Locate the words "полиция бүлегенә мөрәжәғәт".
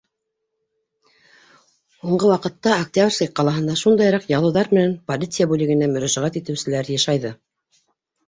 5.11-6.39